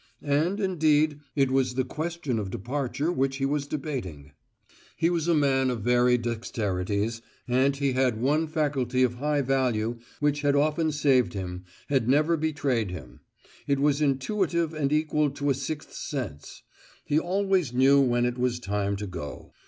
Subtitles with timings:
[0.23, 4.31] And, indeed, it was the question of departure which he was debating.
[4.97, 9.99] He was a man of varied dexterities, and he had one faculty of high value,
[10.19, 13.19] which had often saved him, had never betrayed him;
[13.67, 16.63] it was intuitive and equal to a sixth sense:
[17.05, 19.53] he always knew when it was time to go.